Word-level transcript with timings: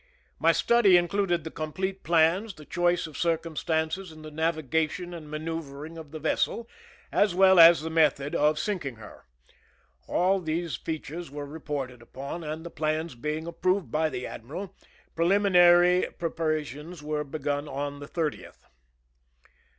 My 0.39 0.51
study 0.51 0.97
included 0.97 1.43
the 1.43 1.51
complete 1.51 2.01
plans, 2.01 2.55
the 2.55 2.65
choice 2.65 3.05
of 3.05 3.15
circumstances, 3.19 4.11
and 4.11 4.25
the 4.25 4.31
navigation 4.31 5.13
and 5.13 5.27
manoeu 5.29 5.61
vering 5.61 5.95
of 5.95 6.09
the 6.09 6.17
vessel, 6.17 6.67
as 7.11 7.35
well 7.35 7.59
as 7.59 7.83
the 7.83 7.91
method 7.91 8.33
of 8.33 8.57
sink 8.57 8.83
ing 8.83 8.95
her. 8.95 9.25
All 10.07 10.39
these.features 10.39 11.29
were 11.29 11.45
reported 11.45 12.01
upon, 12.01 12.43
and 12.43 12.65
the 12.65 12.71
plans 12.71 13.13
being 13.13 13.45
approved 13.45 13.91
by 13.91 14.09
the 14.09 14.25
admiral, 14.25 14.75
prelimi 15.15 15.51
nary 15.51 16.07
preparations 16.17 17.03
were 17.03 17.23
begun 17.23 17.67
on 17.67 17.99
the 17.99 18.07
30th. 18.07 18.65